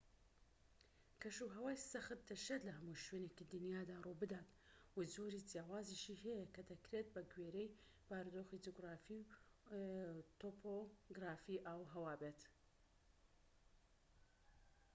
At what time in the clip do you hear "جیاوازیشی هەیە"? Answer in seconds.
5.51-6.45